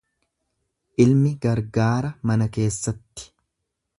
Ilmi 1.03 1.33
gargaara 1.43 2.11
mana 2.31 2.49
keessatti. 2.57 3.31